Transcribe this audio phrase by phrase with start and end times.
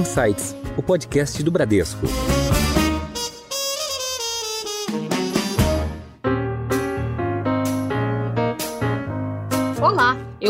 [0.00, 2.06] Insights, o podcast do Bradesco.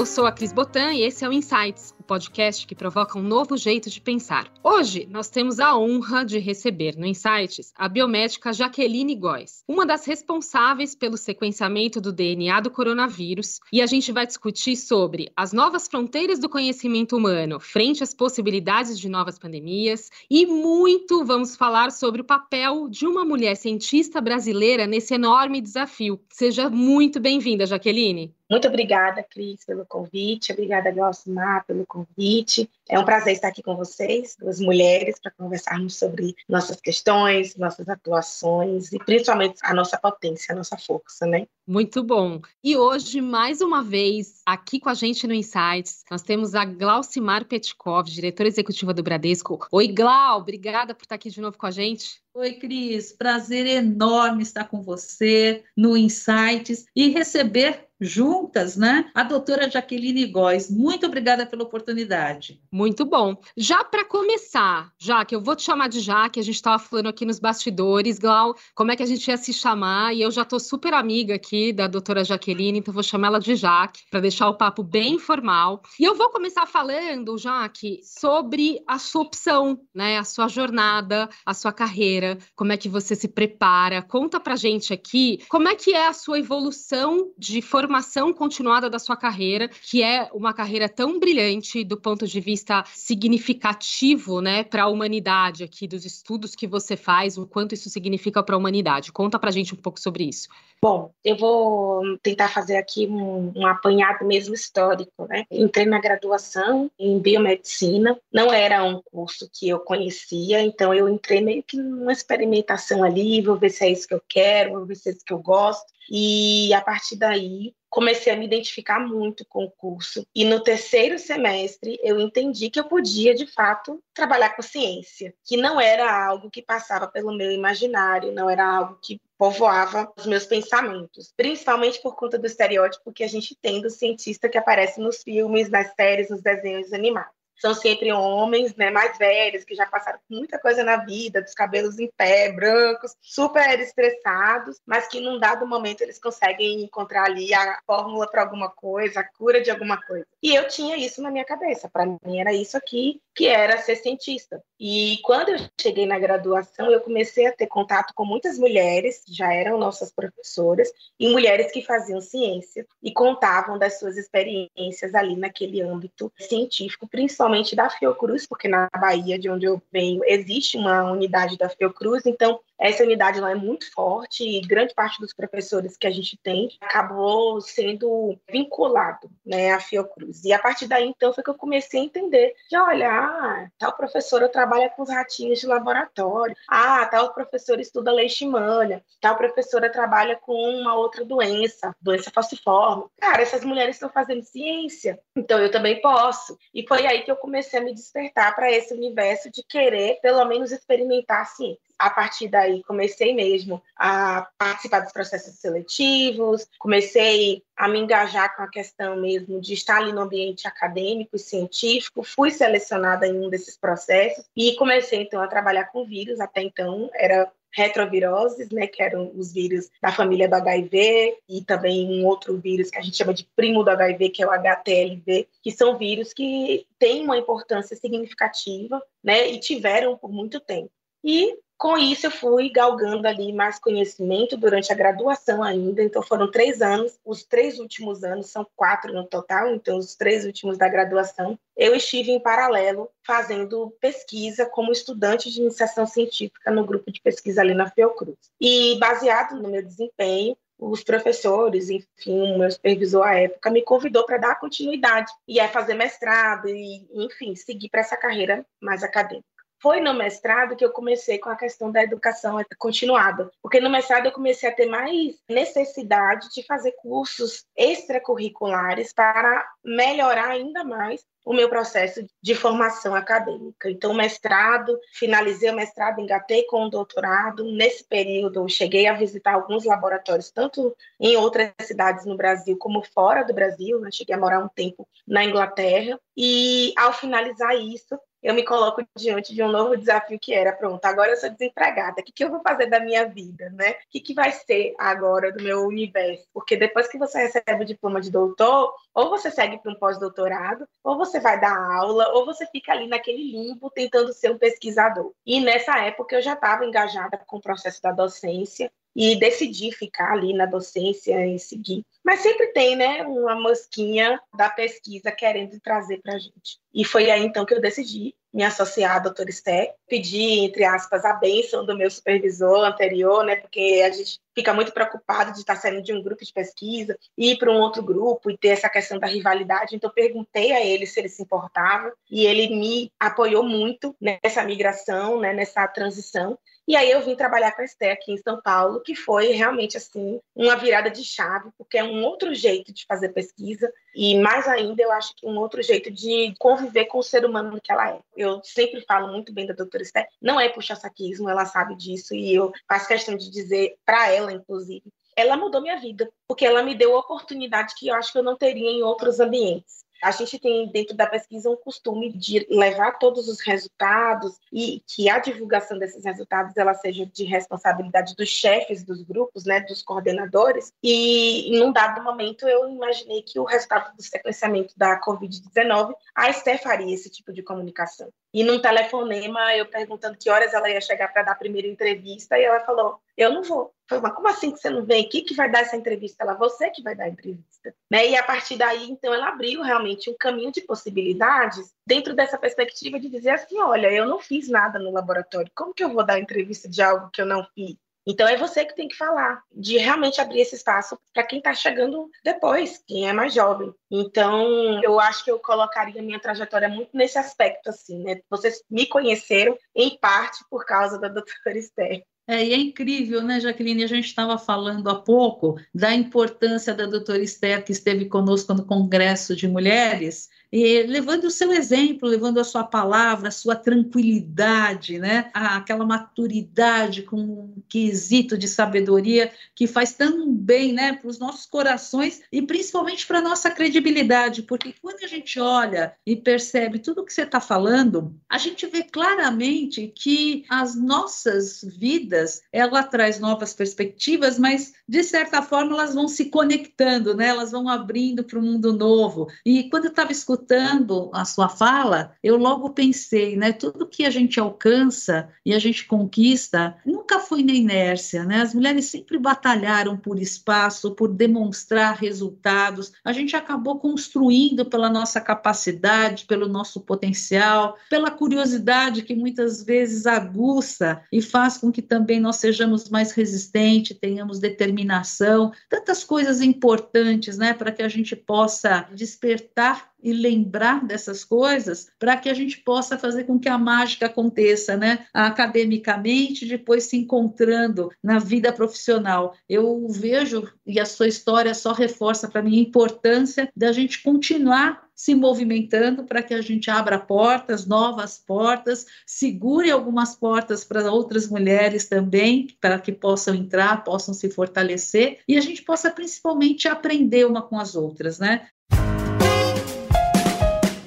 [0.00, 3.54] Eu sou a Cris Botan e esse é o Insights, podcast que provoca um novo
[3.54, 4.50] jeito de pensar.
[4.64, 10.06] Hoje, nós temos a honra de receber no Insights a biomédica Jaqueline Góes, uma das
[10.06, 15.86] responsáveis pelo sequenciamento do DNA do coronavírus, e a gente vai discutir sobre as novas
[15.86, 22.22] fronteiras do conhecimento humano frente às possibilidades de novas pandemias e muito vamos falar sobre
[22.22, 26.18] o papel de uma mulher cientista brasileira nesse enorme desafio.
[26.30, 28.34] Seja muito bem-vinda, Jaqueline.
[28.50, 30.52] Muito obrigada, Cris, pelo convite.
[30.52, 32.68] Obrigada, Glaucimar, pelo convite.
[32.88, 37.88] É um prazer estar aqui com vocês, duas mulheres, para conversarmos sobre nossas questões, nossas
[37.88, 41.46] atuações e principalmente a nossa potência, a nossa força, né?
[41.64, 42.40] Muito bom.
[42.64, 47.44] E hoje, mais uma vez, aqui com a gente no Insights, nós temos a Glaucimar
[47.44, 49.64] Petkov, diretora executiva do Bradesco.
[49.70, 52.20] Oi, Glau, obrigada por estar aqui de novo com a gente.
[52.34, 59.10] Oi, Cris, prazer enorme estar com você no Insights e receber juntas, né?
[59.14, 60.70] A doutora Jaqueline Góes.
[60.70, 62.60] Muito obrigada pela oportunidade.
[62.72, 63.36] Muito bom.
[63.56, 67.26] Já para começar, Jaque, eu vou te chamar de Jaque, a gente estava falando aqui
[67.26, 70.58] nos bastidores, Glau, como é que a gente ia se chamar, e eu já estou
[70.58, 74.56] super amiga aqui da doutora Jaqueline, então vou chamar ela de Jaque, para deixar o
[74.56, 75.82] papo bem informal.
[75.98, 80.18] E eu vou começar falando, Jaque, sobre a sua opção, né?
[80.18, 84.02] A sua jornada, a sua carreira, como é que você se prepara.
[84.02, 88.88] Conta pra gente aqui como é que é a sua evolução de formação formação continuada
[88.88, 94.62] da sua carreira, que é uma carreira tão brilhante do ponto de vista significativo, né,
[94.62, 98.58] para a humanidade aqui dos estudos que você faz, o quanto isso significa para a
[98.58, 99.10] humanidade.
[99.10, 100.48] Conta para gente um pouco sobre isso.
[100.80, 105.44] Bom, eu vou tentar fazer aqui um, um apanhado mesmo histórico, né?
[105.50, 111.40] Entrei na graduação em biomedicina, não era um curso que eu conhecia, então eu entrei
[111.40, 114.94] meio que numa experimentação ali, vou ver se é isso que eu quero, vou ver
[114.94, 115.92] se é isso que eu gosto.
[116.08, 120.24] E a partir daí comecei a me identificar muito com o curso.
[120.34, 125.56] E no terceiro semestre eu entendi que eu podia, de fato, trabalhar com ciência, que
[125.56, 130.46] não era algo que passava pelo meu imaginário, não era algo que povoava os meus
[130.46, 135.22] pensamentos, principalmente por conta do estereótipo que a gente tem do cientista que aparece nos
[135.22, 140.18] filmes, nas séries, nos desenhos animados são sempre homens, né, mais velhos, que já passaram
[140.28, 145.66] muita coisa na vida, dos cabelos em pé, brancos, super estressados, mas que num dado
[145.66, 150.26] momento eles conseguem encontrar ali a fórmula para alguma coisa, a cura de alguma coisa.
[150.42, 153.96] E eu tinha isso na minha cabeça, para mim era isso aqui que era ser
[153.96, 154.62] cientista.
[154.78, 159.32] E quando eu cheguei na graduação, eu comecei a ter contato com muitas mulheres, que
[159.32, 165.36] já eram nossas professoras, e mulheres que faziam ciência e contavam das suas experiências ali
[165.36, 170.76] naquele âmbito científico, principalmente principalmente da Fiocruz, porque na Bahia, de onde eu venho, existe
[170.76, 175.34] uma unidade da Fiocruz, então essa unidade lá é muito forte e grande parte dos
[175.34, 180.44] professores que a gente tem acabou sendo vinculado né, à Fiocruz.
[180.44, 183.92] E a partir daí, então, foi que eu comecei a entender de, olha, ah, tal
[183.92, 190.36] professora trabalha com os ratinhos de laboratório, ah, tal professora estuda leishmania, tal professora trabalha
[190.36, 193.04] com uma outra doença, doença falciforme.
[193.20, 196.56] Cara, essas mulheres estão fazendo ciência, então eu também posso.
[196.72, 200.44] E foi aí que eu comecei a me despertar para esse universo de querer, pelo
[200.46, 207.62] menos, experimentar a ciência a partir daí comecei mesmo a participar dos processos seletivos, comecei
[207.76, 212.22] a me engajar com a questão mesmo de estar ali no ambiente acadêmico e científico,
[212.22, 217.10] fui selecionada em um desses processos e comecei então a trabalhar com vírus, até então
[217.14, 222.56] era retroviroses, né, que eram os vírus da família do HIV e também um outro
[222.58, 225.96] vírus que a gente chama de primo do HIV, que é o HTLV, que são
[225.96, 230.90] vírus que têm uma importância significativa, né, e tiveram por muito tempo.
[231.22, 236.02] E com isso, eu fui galgando ali mais conhecimento durante a graduação ainda.
[236.02, 237.18] Então, foram três anos.
[237.24, 241.94] Os três últimos anos, são quatro no total, então, os três últimos da graduação, eu
[241.94, 247.72] estive em paralelo fazendo pesquisa como estudante de iniciação científica no grupo de pesquisa ali
[247.72, 248.36] na Fiocruz.
[248.60, 254.26] E, baseado no meu desempenho, os professores, enfim, o meu supervisor à época me convidou
[254.26, 259.49] para dar continuidade e é fazer mestrado e, enfim, seguir para essa carreira mais acadêmica
[259.80, 264.26] foi no mestrado que eu comecei com a questão da educação continuada, porque no mestrado
[264.26, 271.54] eu comecei a ter mais necessidade de fazer cursos extracurriculares para melhorar ainda mais o
[271.54, 273.90] meu processo de formação acadêmica.
[273.90, 277.64] Então, mestrado, finalizei o mestrado, engatei com o doutorado.
[277.64, 283.42] Nesse período, cheguei a visitar alguns laboratórios, tanto em outras cidades no Brasil como fora
[283.42, 283.98] do Brasil.
[284.00, 284.10] Né?
[284.12, 286.20] Cheguei a morar um tempo na Inglaterra.
[286.36, 291.04] E, ao finalizar isso, eu me coloco diante de um novo desafio que era, pronto,
[291.04, 293.92] agora eu sou desempregada, o que, que eu vou fazer da minha vida, né?
[293.92, 296.44] O que, que vai ser agora do meu universo?
[296.52, 300.86] Porque depois que você recebe o diploma de doutor, ou você segue para um pós-doutorado,
[301.04, 305.32] ou você vai dar aula, ou você fica ali naquele limbo tentando ser um pesquisador.
[305.44, 310.32] E nessa época eu já estava engajada com o processo da docência, e decidi ficar
[310.32, 312.04] ali na docência e seguir.
[312.24, 316.79] Mas sempre tem, né, uma mosquinha da pesquisa querendo trazer para a gente.
[316.92, 321.24] E foi aí então que eu decidi me associar à doutora Esté, pedi, entre aspas,
[321.24, 325.76] a bênção do meu supervisor anterior, né, porque a gente fica muito preocupado de estar
[325.76, 328.88] saindo de um grupo de pesquisa e ir para um outro grupo e ter essa
[328.88, 329.94] questão da rivalidade.
[329.94, 335.38] Então, perguntei a ele se ele se importava e ele me apoiou muito nessa migração,
[335.38, 336.58] né, nessa transição.
[336.88, 339.96] E aí eu vim trabalhar com a Esté aqui em São Paulo, que foi realmente
[339.96, 344.66] assim uma virada de chave, porque é um outro jeito de fazer pesquisa e mais
[344.68, 348.10] ainda eu acho que um outro jeito de conviver com o ser humano que ela
[348.10, 348.20] é.
[348.36, 352.54] Eu sempre falo muito bem da doutora Esté, não é puxa-saquismo, ela sabe disso e
[352.54, 355.04] eu faço questão de dizer para ela, inclusive,
[355.36, 358.56] ela mudou minha vida, porque ela me deu oportunidade que eu acho que eu não
[358.56, 360.00] teria em outros ambientes.
[360.22, 365.28] A gente tem dentro da pesquisa um costume de levar todos os resultados e que
[365.28, 370.92] a divulgação desses resultados ela seja de responsabilidade dos chefes dos grupos, né, dos coordenadores.
[371.02, 376.82] E num dado momento eu imaginei que o resultado do sequenciamento da COVID-19 a Esther
[376.82, 378.28] faria esse tipo de comunicação.
[378.52, 382.58] E num telefonema eu perguntando que horas ela ia chegar para dar a primeira entrevista
[382.58, 383.92] e ela falou: "Eu não vou".
[384.08, 385.28] Falei, mas como assim que você não vem?
[385.28, 386.42] Quem que vai dar essa entrevista?
[386.42, 387.94] Ela, você que vai dar a entrevista.
[388.10, 388.30] Né?
[388.30, 393.20] E a partir daí, então, ela abriu realmente um caminho de possibilidades dentro dessa perspectiva
[393.20, 396.40] de dizer assim, olha, eu não fiz nada no laboratório, como que eu vou dar
[396.40, 397.96] entrevista de algo que eu não fiz?
[398.26, 401.72] Então é você que tem que falar, de realmente abrir esse espaço para quem está
[401.72, 403.94] chegando depois, quem é mais jovem.
[404.10, 408.40] Então eu acho que eu colocaria minha trajetória muito nesse aspecto, assim, né?
[408.50, 412.22] Vocês me conheceram em parte por causa da doutora Esther.
[412.50, 414.02] É, e é incrível, né, Jaqueline?
[414.02, 418.84] A gente estava falando há pouco da importância da doutora Esther, que esteve conosco no
[418.84, 425.18] Congresso de Mulheres, e levando o seu exemplo, levando a sua palavra, a sua tranquilidade,
[425.18, 425.50] né?
[425.52, 431.66] aquela maturidade com um quesito de sabedoria que faz tão bem né, para os nossos
[431.66, 437.22] corações e principalmente para a nossa credibilidade, porque quando a gente olha e percebe tudo
[437.22, 443.40] o que você está falando, a gente vê claramente que as nossas vidas, ela traz
[443.40, 447.48] novas perspectivas, mas de certa forma elas vão se conectando, né?
[447.48, 449.48] elas vão abrindo para um mundo novo.
[449.66, 453.72] E quando eu estava escutando escutando a sua fala, eu logo pensei, né?
[453.72, 458.60] Tudo que a gente alcança e a gente conquista nunca foi na inércia, né?
[458.60, 463.12] As mulheres sempre batalharam por espaço, por demonstrar resultados.
[463.24, 470.26] A gente acabou construindo pela nossa capacidade, pelo nosso potencial, pela curiosidade que muitas vezes
[470.26, 477.56] aguça e faz com que também nós sejamos mais resistentes, tenhamos determinação, tantas coisas importantes,
[477.56, 482.78] né, para que a gente possa despertar e lembrar dessas coisas para que a gente
[482.78, 485.26] possa fazer com que a mágica aconteça, né?
[485.32, 489.54] Academicamente, depois se encontrando na vida profissional.
[489.68, 495.10] Eu vejo, e a sua história só reforça para mim a importância da gente continuar
[495.20, 501.46] se movimentando para que a gente abra portas, novas portas, segure algumas portas para outras
[501.46, 507.46] mulheres também, para que possam entrar, possam se fortalecer e a gente possa principalmente aprender
[507.46, 508.66] uma com as outras, né?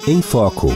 [0.05, 0.67] Em Foco.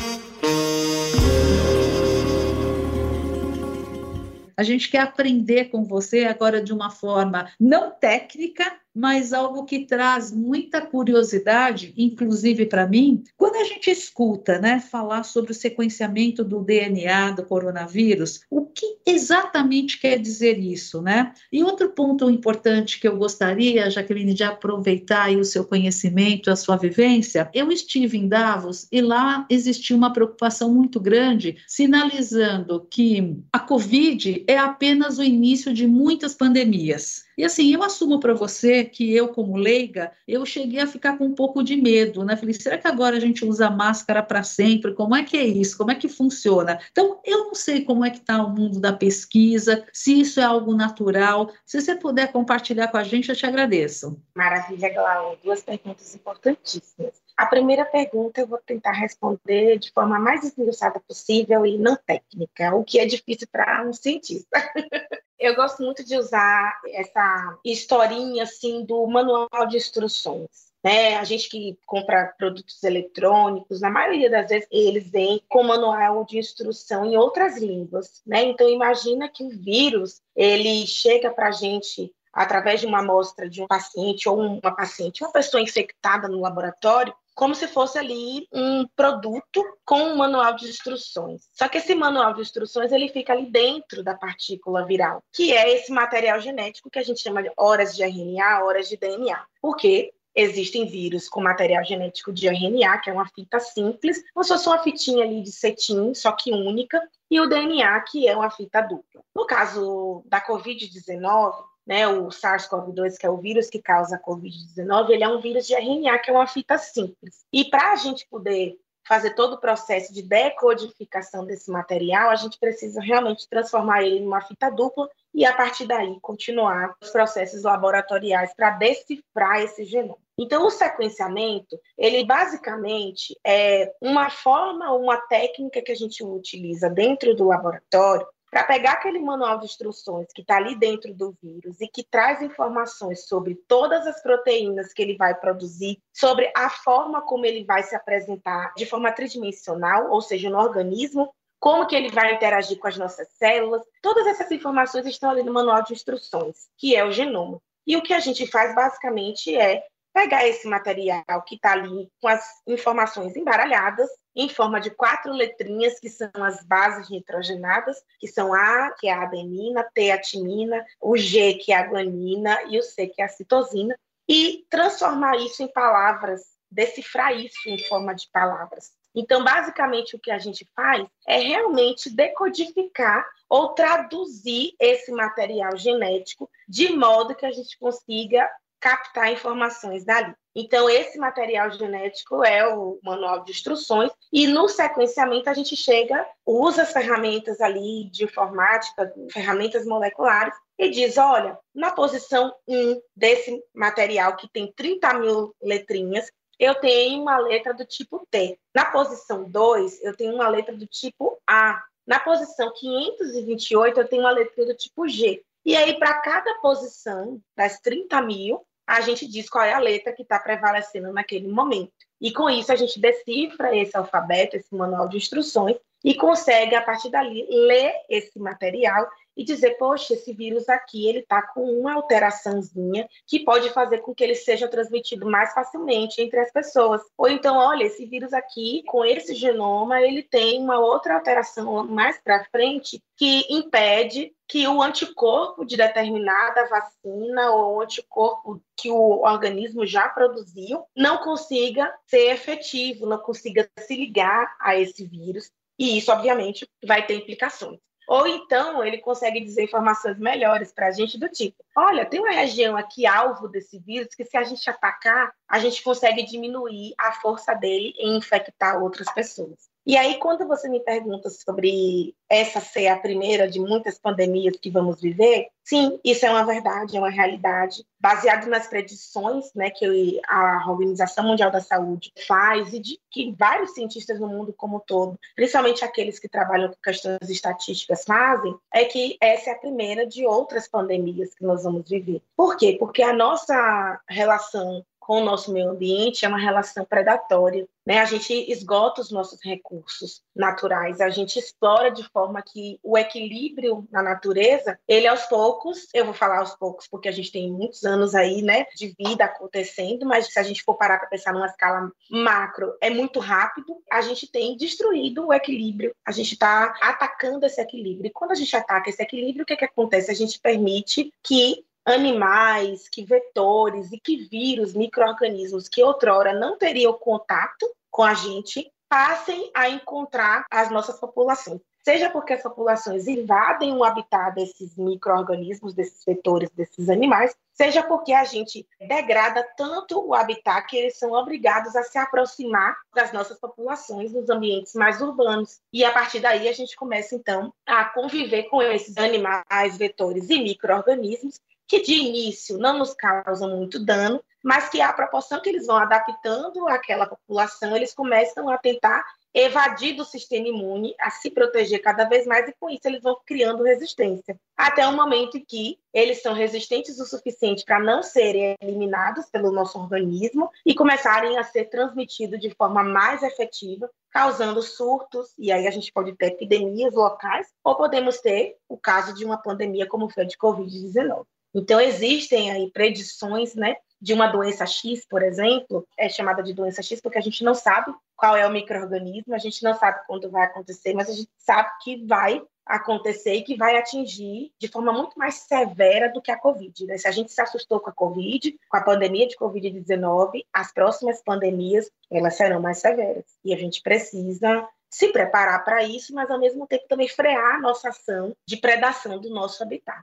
[4.56, 8.64] A gente quer aprender com você agora de uma forma não técnica,
[8.98, 15.22] mas algo que traz muita curiosidade, inclusive para mim, quando a gente escuta, né, falar
[15.22, 21.32] sobre o sequenciamento do DNA do coronavírus, o que exatamente quer dizer isso, né?
[21.52, 26.76] E outro ponto importante que eu gostaria, Jaqueline, de aproveitar o seu conhecimento, a sua
[26.76, 33.60] vivência, eu estive em Davos e lá existia uma preocupação muito grande, sinalizando que a
[33.60, 39.14] Covid é apenas o início de muitas pandemias E assim, eu assumo para você que
[39.16, 42.36] eu, como leiga, eu cheguei a ficar com um pouco de medo, né?
[42.36, 44.96] Falei, será que agora a gente usa máscara para sempre?
[44.96, 45.78] Como é que é isso?
[45.78, 46.80] Como é que funciona?
[46.92, 50.44] Então, eu não sei como é que está o mundo da pesquisa, se isso é
[50.44, 51.52] algo natural.
[51.64, 54.20] Se você puder compartilhar com a gente, eu te agradeço.
[54.36, 55.38] Maravilha, Glau.
[55.44, 57.22] Duas perguntas importantíssimas.
[57.38, 62.74] A primeira pergunta eu vou tentar responder de forma mais esmiuçada possível e não técnica,
[62.74, 64.58] o que é difícil para um cientista.
[65.40, 70.68] eu gosto muito de usar essa historinha assim do manual de instruções.
[70.84, 71.18] Né?
[71.18, 76.38] A gente que compra produtos eletrônicos, na maioria das vezes eles vêm com manual de
[76.38, 78.44] instrução em outras línguas, né?
[78.44, 83.62] Então imagina que o vírus ele chega para a gente através de uma amostra de
[83.62, 88.88] um paciente ou uma paciente, uma pessoa infectada no laboratório, como se fosse ali um
[88.96, 91.48] produto com um manual de instruções.
[91.54, 95.72] Só que esse manual de instruções ele fica ali dentro da partícula viral, que é
[95.72, 99.40] esse material genético que a gente chama de horas de RNA, horas de DNA.
[99.62, 104.68] Porque existem vírus com material genético de RNA, que é uma fita simples, se fosse
[104.68, 108.82] uma fitinha ali de cetim, só que única, e o DNA, que é uma fita
[108.82, 109.22] dupla.
[109.36, 111.54] No caso da COVID-19,
[111.88, 115.66] né, o SARS-CoV-2, que é o vírus que causa a COVID-19, ele é um vírus
[115.66, 117.46] de RNA, que é uma fita simples.
[117.52, 118.78] E para a gente poder
[119.08, 124.28] fazer todo o processo de decodificação desse material, a gente precisa realmente transformar ele em
[124.28, 130.18] uma fita dupla e, a partir daí, continuar os processos laboratoriais para decifrar esse genoma.
[130.38, 137.34] Então, o sequenciamento, ele basicamente é uma forma, uma técnica que a gente utiliza dentro
[137.34, 141.88] do laboratório para pegar aquele manual de instruções que está ali dentro do vírus e
[141.88, 147.46] que traz informações sobre todas as proteínas que ele vai produzir, sobre a forma como
[147.46, 152.34] ele vai se apresentar de forma tridimensional, ou seja, no organismo, como que ele vai
[152.34, 156.96] interagir com as nossas células, todas essas informações estão ali no manual de instruções, que
[156.96, 157.60] é o genoma.
[157.86, 162.28] E o que a gente faz basicamente é pegar esse material que está ali com
[162.28, 168.54] as informações embaralhadas em forma de quatro letrinhas, que são as bases nitrogenadas, que são
[168.54, 172.78] A, que é a adenina, T, a timina, o G, que é a guanina, e
[172.78, 173.98] o C, que é a citosina,
[174.30, 178.92] e transformar isso em palavras, decifrar isso em forma de palavras.
[179.16, 186.48] Então, basicamente, o que a gente faz é realmente decodificar ou traduzir esse material genético
[186.68, 188.48] de modo que a gente consiga
[188.80, 190.34] captar informações dali.
[190.56, 196.28] Então, esse material genético é o manual de instruções, e no sequenciamento a gente chega,
[196.46, 203.64] usa as ferramentas ali de informática, ferramentas moleculares, e diz: olha, na posição 1 desse
[203.74, 208.58] material, que tem 30 mil letrinhas, eu tenho uma letra do tipo T.
[208.74, 211.84] Na posição 2, eu tenho uma letra do tipo A.
[212.06, 215.44] Na posição 528, eu tenho uma letra do tipo G.
[215.68, 220.14] E aí, para cada posição das 30 mil, a gente diz qual é a letra
[220.14, 221.92] que está prevalecendo naquele momento.
[222.22, 226.82] E com isso, a gente decifra esse alfabeto, esse manual de instruções, e consegue, a
[226.82, 231.94] partir dali, ler esse material e dizer, poxa, esse vírus aqui, ele está com uma
[231.94, 237.02] alteraçãozinha que pode fazer com que ele seja transmitido mais facilmente entre as pessoas.
[237.16, 242.20] Ou então, olha, esse vírus aqui, com esse genoma, ele tem uma outra alteração mais
[242.20, 249.86] para frente que impede que o anticorpo de determinada vacina ou anticorpo que o organismo
[249.86, 255.52] já produziu não consiga ser efetivo, não consiga se ligar a esse vírus.
[255.78, 257.80] E isso, obviamente, vai ter implicações.
[258.08, 262.32] Ou então ele consegue dizer informações melhores para a gente do tipo: olha, tem uma
[262.32, 267.12] região aqui alvo desse vírus que se a gente atacar, a gente consegue diminuir a
[267.12, 269.70] força dele em infectar outras pessoas.
[269.88, 274.70] E aí, quando você me pergunta sobre essa ser a primeira de muitas pandemias que
[274.70, 280.20] vamos viver, sim, isso é uma verdade, é uma realidade, baseado nas predições né, que
[280.28, 284.82] a Organização Mundial da Saúde faz e de que vários cientistas no mundo como um
[284.82, 290.06] todo, principalmente aqueles que trabalham com questões estatísticas, fazem, é que essa é a primeira
[290.06, 292.22] de outras pandemias que nós vamos viver.
[292.36, 292.76] Por quê?
[292.78, 297.66] Porque a nossa relação com o nosso meio ambiente é uma relação predatória.
[297.86, 298.00] Né?
[298.00, 303.88] A gente esgota os nossos recursos naturais, a gente explora de forma que o equilíbrio
[303.90, 307.86] na natureza, ele aos poucos, eu vou falar aos poucos porque a gente tem muitos
[307.86, 311.48] anos aí, né, de vida acontecendo, mas se a gente for parar para pensar numa
[311.48, 317.46] escala macro, é muito rápido, a gente tem destruído o equilíbrio, a gente está atacando
[317.46, 318.10] esse equilíbrio.
[318.10, 320.12] E quando a gente ataca esse equilíbrio, o que, que acontece?
[320.12, 326.94] A gente permite que animais, que vetores e que vírus, micro-organismos que outrora não teriam
[326.94, 333.74] contato com a gente, passem a encontrar as nossas populações seja porque as populações invadem
[333.74, 340.14] o habitat desses micro-organismos, desses vetores, desses animais, seja porque a gente degrada tanto o
[340.14, 345.62] habitat que eles são obrigados a se aproximar das nossas populações nos ambientes mais urbanos.
[345.72, 350.44] E a partir daí a gente começa então a conviver com esses animais, vetores e
[350.44, 355.68] micro-organismos que de início não nos causam muito dano, mas que à proporção que eles
[355.68, 361.80] vão adaptando àquela população, eles começam a tentar evadir do sistema imune, a se proteger
[361.82, 364.40] cada vez mais, e com isso eles vão criando resistência.
[364.56, 369.52] Até o momento em que eles são resistentes o suficiente para não serem eliminados pelo
[369.52, 375.68] nosso organismo e começarem a ser transmitidos de forma mais efetiva, causando surtos, e aí
[375.68, 380.10] a gente pode ter epidemias locais, ou podemos ter o caso de uma pandemia como
[380.10, 381.26] foi a de Covid-19.
[381.58, 386.84] Então, existem aí predições né, de uma doença X, por exemplo, é chamada de doença
[386.84, 390.30] X porque a gente não sabe qual é o microorganismo, a gente não sabe quando
[390.30, 394.94] vai acontecer, mas a gente sabe que vai acontecer e que vai atingir de forma
[394.94, 396.86] muito mais severa do que a Covid.
[396.86, 396.96] Né?
[397.00, 401.24] Se a gente se assustou com a Covid, com a pandemia de Covid-19, as próximas
[401.24, 406.40] pandemias elas serão mais severas e a gente precisa se preparar para isso, mas ao
[406.40, 410.02] mesmo tempo também frear a nossa ação de predação do nosso habitat.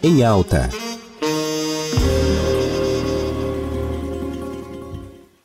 [0.00, 0.70] Em alta.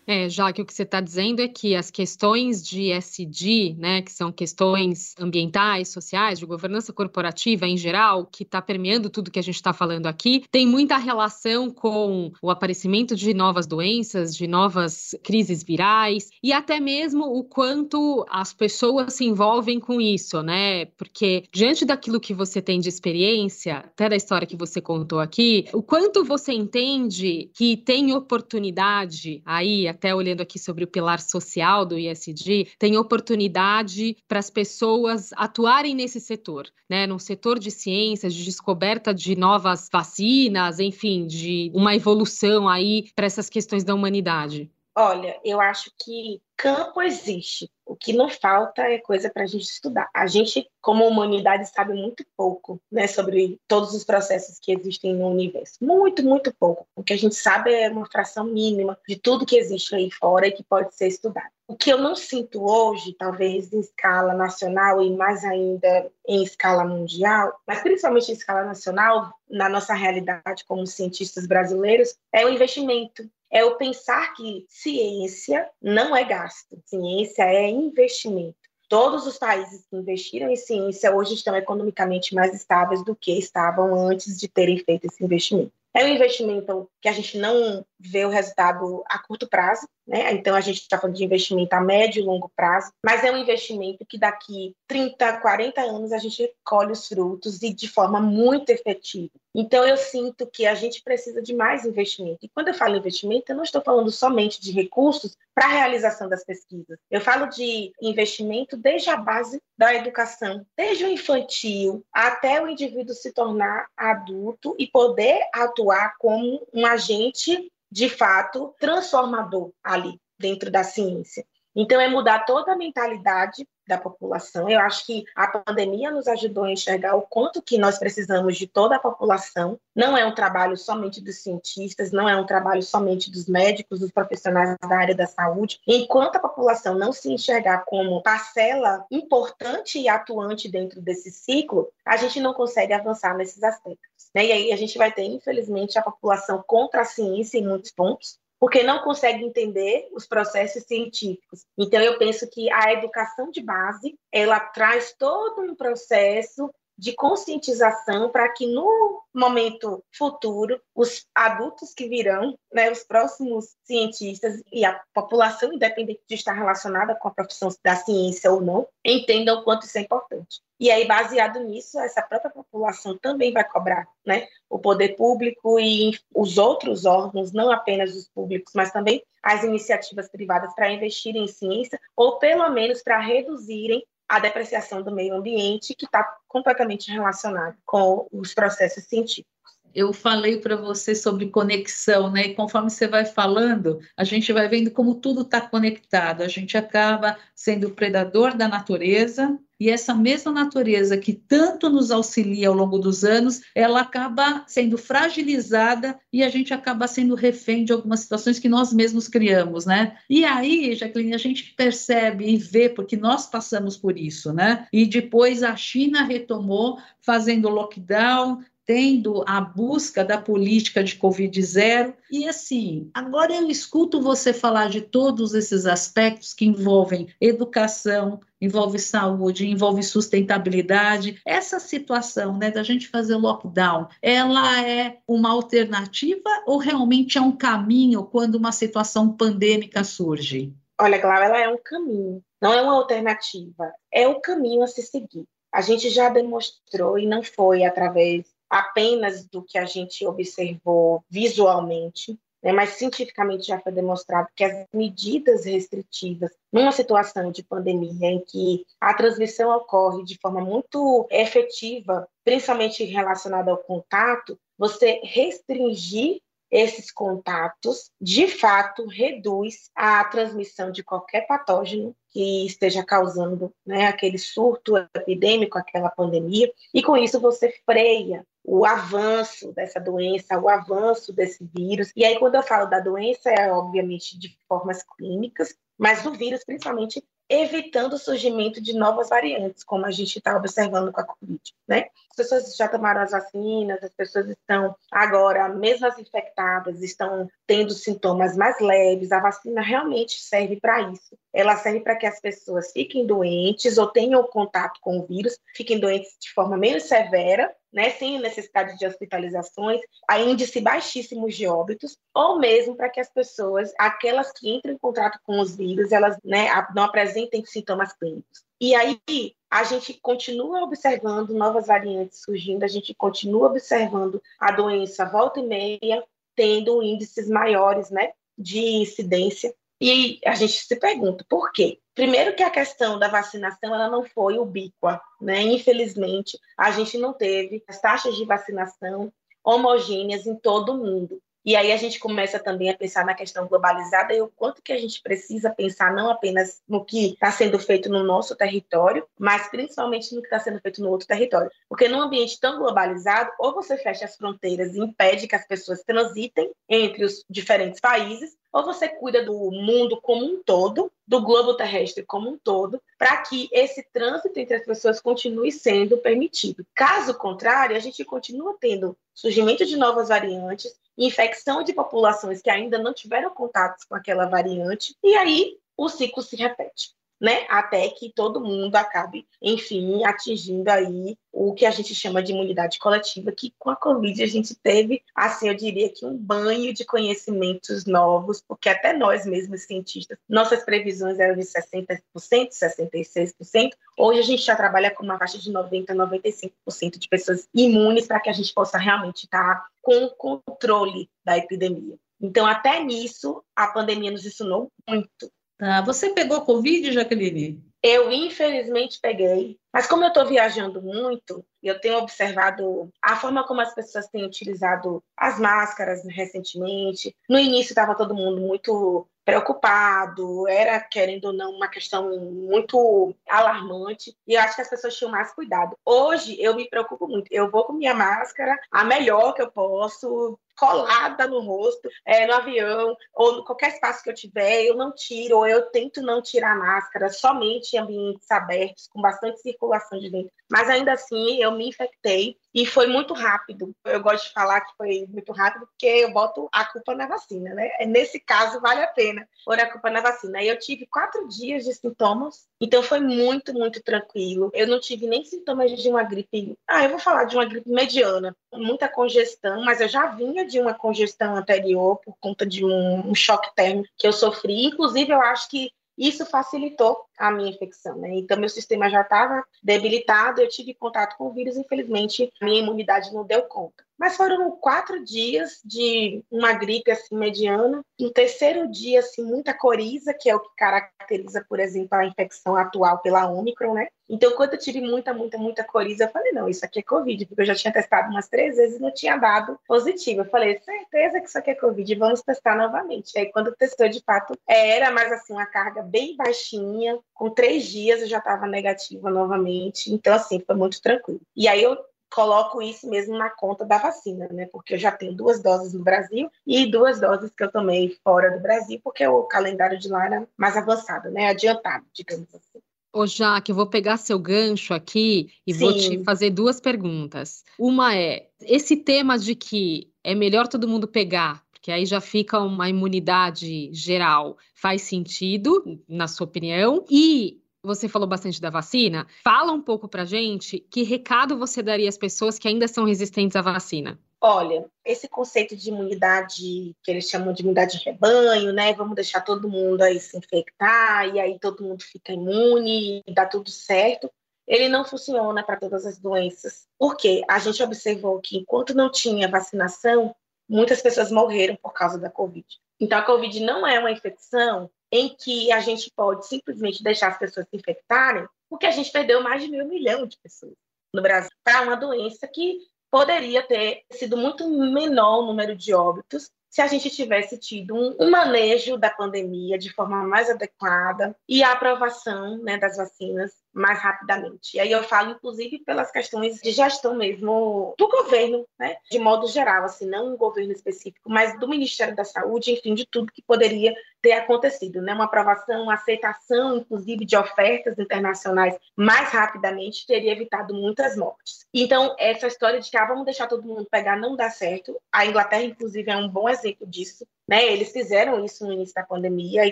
[0.06, 4.02] É, já que o que você está dizendo é que as questões de SD, né,
[4.02, 9.40] que são questões ambientais, sociais, de governança corporativa em geral, que está permeando tudo que
[9.40, 14.48] a gente está falando aqui, tem muita relação com o aparecimento de novas doenças, de
[14.48, 20.86] novas crises virais e até mesmo o quanto as pessoas se envolvem com isso, né?
[20.98, 25.66] Porque diante daquilo que você tem de experiência, até da história que você contou aqui,
[25.74, 31.86] o quanto você entende que tem oportunidade aí até olhando aqui sobre o pilar social
[31.86, 37.08] do ISD, tem oportunidade para as pessoas atuarem nesse setor, né?
[37.08, 43.26] Num setor de ciências, de descoberta de novas vacinas, enfim, de uma evolução aí para
[43.26, 44.70] essas questões da humanidade.
[44.96, 47.70] Olha, eu acho que campo existe.
[47.86, 50.08] O que não falta é coisa para a gente estudar.
[50.14, 55.28] A gente, como humanidade, sabe muito pouco né, sobre todos os processos que existem no
[55.28, 55.74] universo.
[55.82, 56.88] Muito, muito pouco.
[56.96, 60.48] O que a gente sabe é uma fração mínima de tudo que existe aí fora
[60.48, 61.50] e que pode ser estudado.
[61.68, 66.86] O que eu não sinto hoje, talvez em escala nacional e mais ainda em escala
[66.86, 73.28] mundial, mas principalmente em escala nacional, na nossa realidade como cientistas brasileiros, é o investimento
[73.54, 78.58] é o pensar que ciência não é gasto, ciência é investimento.
[78.90, 83.94] Todos os países que investiram em ciência hoje estão economicamente mais estáveis do que estavam
[84.08, 85.72] antes de terem feito esse investimento.
[85.94, 90.34] É um investimento que a gente não vê o resultado a curto prazo, né?
[90.34, 93.38] Então a gente está falando de investimento a médio e longo prazo, mas é um
[93.38, 98.70] investimento que daqui 30, 40 anos a gente colhe os frutos e de forma muito
[98.70, 99.32] efetiva.
[99.56, 102.40] Então eu sinto que a gente precisa de mais investimento.
[102.42, 106.28] E quando eu falo investimento, eu não estou falando somente de recursos para a realização
[106.28, 106.98] das pesquisas.
[107.10, 113.14] Eu falo de investimento desde a base da educação, desde o infantil até o indivíduo
[113.14, 120.84] se tornar adulto e poder atuar como um agente de fato transformador ali dentro da
[120.84, 121.46] ciência.
[121.76, 124.70] Então, é mudar toda a mentalidade da população.
[124.70, 128.68] Eu acho que a pandemia nos ajudou a enxergar o quanto que nós precisamos de
[128.68, 129.78] toda a população.
[129.96, 134.12] Não é um trabalho somente dos cientistas, não é um trabalho somente dos médicos, dos
[134.12, 135.80] profissionais da área da saúde.
[135.88, 142.18] Enquanto a população não se enxergar como parcela importante e atuante dentro desse ciclo, a
[142.18, 144.30] gente não consegue avançar nesses aspectos.
[144.34, 144.46] Né?
[144.46, 148.40] E aí a gente vai ter, infelizmente, a população contra a ciência em muitos pontos,
[148.64, 151.66] porque não consegue entender os processos científicos.
[151.78, 158.30] Então eu penso que a educação de base, ela traz todo um processo de conscientização
[158.30, 165.00] para que no momento futuro os adultos que virão, né, os próximos cientistas e a
[165.14, 169.86] população independente de estar relacionada com a profissão da ciência ou não, entendam o quanto
[169.86, 170.62] isso é importante.
[170.80, 176.12] E aí, baseado nisso, essa própria população também vai cobrar né, o poder público e
[176.36, 181.48] os outros órgãos, não apenas os públicos, mas também as iniciativas privadas para investir em
[181.48, 187.76] ciência, ou pelo menos para reduzirem a depreciação do meio ambiente, que está completamente relacionado
[187.86, 189.54] com os processos científicos.
[189.94, 192.48] Eu falei para você sobre conexão, né?
[192.48, 196.42] E conforme você vai falando, a gente vai vendo como tudo está conectado.
[196.42, 202.70] A gente acaba sendo predador da natureza, e essa mesma natureza que tanto nos auxilia
[202.70, 207.92] ao longo dos anos, ela acaba sendo fragilizada e a gente acaba sendo refém de
[207.92, 210.16] algumas situações que nós mesmos criamos, né?
[210.30, 214.88] E aí, Jacqueline, a gente percebe e vê, porque nós passamos por isso, né?
[214.94, 222.14] E depois a China retomou fazendo lockdown, tendo a busca da política de Covid zero.
[222.32, 229.00] E assim, agora eu escuto você falar de todos esses aspectos que envolvem educação, envolve
[229.00, 231.42] saúde, envolve sustentabilidade.
[231.46, 237.52] Essa situação, né, da gente fazer lockdown, ela é uma alternativa ou realmente é um
[237.52, 240.74] caminho quando uma situação pandêmica surge?
[241.00, 245.02] Olha, Glau, ela é um caminho, não é uma alternativa, é o caminho a se
[245.02, 245.46] seguir.
[245.74, 252.36] A gente já demonstrou, e não foi através apenas do que a gente observou visualmente,
[252.64, 258.40] né, mas cientificamente já foi demonstrado que as medidas restritivas numa situação de pandemia em
[258.40, 267.12] que a transmissão ocorre de forma muito efetiva, principalmente relacionada ao contato, você restringir esses
[267.12, 274.98] contatos, de fato, reduz a transmissão de qualquer patógeno que esteja causando né, aquele surto
[274.98, 281.64] epidêmico, aquela pandemia, e com isso você freia o avanço dessa doença, o avanço desse
[281.64, 282.12] vírus.
[282.16, 286.64] E aí, quando eu falo da doença, é obviamente de formas clínicas, mas do vírus,
[286.64, 287.24] principalmente
[287.62, 292.08] evitando o surgimento de novas variantes, como a gente está observando com a Covid, né?
[292.32, 297.94] As pessoas já tomaram as vacinas, as pessoas estão agora, mesmo as infectadas, estão tendo
[297.94, 299.32] sintomas mais leves.
[299.32, 301.38] A vacina realmente serve para isso.
[301.54, 306.00] Ela serve para que as pessoas fiquem doentes ou tenham contato com o vírus, fiquem
[306.00, 312.18] doentes de forma menos severa, né, sem necessidade de hospitalizações, a índice baixíssimos de óbitos,
[312.34, 316.36] ou mesmo para que as pessoas, aquelas que entram em contato com os vírus, elas
[316.44, 318.64] né, não apresentem sintomas clínicos.
[318.82, 319.22] E aí
[319.70, 325.64] a gente continua observando novas variantes surgindo, a gente continua observando a doença volta e
[325.64, 326.24] meia
[326.56, 329.74] tendo índices maiores, né, de incidência.
[330.06, 331.98] E a gente se pergunta por quê?
[332.14, 335.62] Primeiro que a questão da vacinação ela não foi ubíqua, né?
[335.62, 339.32] Infelizmente, a gente não teve as taxas de vacinação
[339.64, 341.42] homogêneas em todo o mundo.
[341.66, 344.92] E aí a gente começa também a pensar na questão globalizada e o quanto que
[344.92, 349.70] a gente precisa pensar não apenas no que está sendo feito no nosso território, mas
[349.70, 351.72] principalmente no que está sendo feito no outro território.
[351.88, 356.04] Porque num ambiente tão globalizado, ou você fecha as fronteiras e impede que as pessoas
[356.04, 361.76] transitem entre os diferentes países, ou você cuida do mundo como um todo, do globo
[361.76, 366.86] terrestre como um todo, para que esse trânsito entre as pessoas continue sendo permitido.
[366.96, 372.98] Caso contrário, a gente continua tendo surgimento de novas variantes, infecção de populações que ainda
[372.98, 377.66] não tiveram contatos com aquela variante, e aí o ciclo se repete né?
[377.68, 382.98] Até que todo mundo acabe, enfim, atingindo aí o que a gente chama de imunidade
[382.98, 387.04] coletiva, que com a Covid a gente teve, assim, eu diria que um banho de
[387.04, 394.44] conhecimentos novos, porque até nós mesmos cientistas, nossas previsões eram de 60%, 66%, hoje a
[394.44, 398.54] gente já trabalha com uma faixa de 90%, 95% de pessoas imunes para que a
[398.54, 402.16] gente possa realmente estar com controle da epidemia.
[402.40, 406.02] Então, até nisso, a pandemia nos ensinou muito Tá.
[406.02, 407.84] Você pegou Covid, Jaqueline?
[408.02, 409.78] Eu, infelizmente, peguei.
[409.94, 414.46] Mas como eu estou viajando muito, eu tenho observado a forma como as pessoas têm
[414.46, 417.34] utilizado as máscaras recentemente.
[417.48, 424.36] No início estava todo mundo muito preocupado, era, querendo ou não, uma questão muito alarmante,
[424.48, 425.98] e eu acho que as pessoas tinham mais cuidado.
[426.06, 427.48] Hoje, eu me preocupo muito.
[427.52, 432.54] Eu vou com minha máscara, a melhor que eu posso, colada no rosto, é, no
[432.54, 436.42] avião, ou em qualquer espaço que eu tiver, eu não tiro, ou eu tento não
[436.42, 440.52] tirar máscara, somente em ambientes abertos, com bastante circulação de dentro.
[440.70, 443.94] Mas ainda assim, eu me infectei e foi muito rápido.
[444.04, 447.74] Eu gosto de falar que foi muito rápido porque eu boto a culpa na vacina,
[447.74, 447.90] né?
[448.08, 450.60] Nesse caso, vale a pena pôr a culpa na vacina.
[450.60, 454.72] Aí eu tive quatro dias de sintomas, então foi muito, muito tranquilo.
[454.74, 456.78] Eu não tive nem sintomas de uma gripe.
[456.88, 460.80] Ah, eu vou falar de uma gripe mediana, muita congestão, mas eu já vinha de
[460.80, 464.86] uma congestão anterior por conta de um, um choque térmico que eu sofri.
[464.86, 468.30] Inclusive, eu acho que isso facilitou a minha infecção, né?
[468.34, 473.34] Então, meu sistema já estava debilitado, eu tive contato com o vírus, infelizmente, minha imunidade
[473.34, 474.04] não deu conta.
[474.18, 478.04] Mas foram quatro dias de uma gripe assim mediana.
[478.20, 482.76] No terceiro dia, assim, muita coriza, que é o que caracteriza, por exemplo, a infecção
[482.76, 484.08] atual pela Omicron, né?
[484.30, 487.46] Então, quando eu tive muita, muita, muita coriza, eu falei, não, isso aqui é Covid,
[487.46, 490.42] porque eu já tinha testado umas três vezes e não tinha dado positivo.
[490.42, 493.38] Eu falei, certeza que isso aqui é Covid, vamos testar novamente.
[493.38, 497.20] Aí, quando testou, de fato, era, mas assim, uma carga bem baixinha.
[497.44, 500.14] Com três dias, eu já estava negativa novamente.
[500.14, 501.42] Então, assim, foi muito tranquilo.
[501.54, 501.98] E aí, eu
[502.34, 504.66] coloco isso mesmo na conta da vacina, né?
[504.72, 508.50] Porque eu já tenho duas doses no Brasil e duas doses que eu tomei fora
[508.50, 511.50] do Brasil, porque o calendário de lá era mais avançado, né?
[511.50, 512.80] Adiantado, digamos assim.
[513.12, 515.80] Ô, Jaque, eu vou pegar seu gancho aqui e Sim.
[515.82, 517.66] vou te fazer duas perguntas.
[517.78, 522.62] Uma é: esse tema de que é melhor todo mundo pegar, porque aí já fica
[522.62, 527.04] uma imunidade geral, faz sentido, na sua opinião?
[527.12, 529.28] E você falou bastante da vacina.
[529.44, 533.58] Fala um pouco pra gente que recado você daria às pessoas que ainda são resistentes
[533.58, 534.18] à vacina.
[534.40, 538.94] Olha, esse conceito de imunidade, que eles chamam de imunidade de rebanho, né?
[538.94, 543.46] Vamos deixar todo mundo aí se infectar e aí todo mundo fica imune e dá
[543.46, 544.32] tudo certo.
[544.66, 546.88] Ele não funciona para todas as doenças.
[546.98, 550.34] Porque a gente observou que enquanto não tinha vacinação,
[550.68, 552.66] muitas pessoas morreram por causa da Covid.
[553.00, 557.38] Então a Covid não é uma infecção em que a gente pode simplesmente deixar as
[557.38, 560.74] pessoas se infectarem, porque a gente perdeu mais de meio milhão de pessoas
[561.14, 562.80] no Brasil para uma doença que
[563.12, 568.16] poderia ter sido muito menor o número de óbitos se a gente tivesse tido um,
[568.20, 574.00] um, manejo da pandemia de forma mais adequada e a aprovação né, das vacinas mais
[574.00, 574.78] rapidamente.
[574.78, 579.48] E aí eu falo, inclusive, pelas questões de gestão mesmo do governo, né, de modo
[579.48, 583.42] geral, assim, não um governo específico, mas do Ministério da Saúde, enfim, de tudo que
[583.42, 590.32] poderia ter acontecido, né, uma aprovação, uma aceitação, inclusive, de ofertas internacionais mais rapidamente teria
[590.32, 591.66] evitado muitas mortes.
[591.74, 594.96] Então, essa história de que ah, vamos deixar todo mundo pegar não dá certo.
[595.12, 597.26] A Inglaterra, inclusive, é um bom exemplo disso.
[597.48, 597.66] Né?
[597.72, 599.72] Eles fizeram isso no início da pandemia e